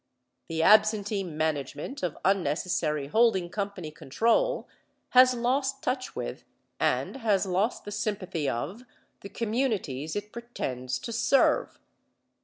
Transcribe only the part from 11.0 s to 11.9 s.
serve.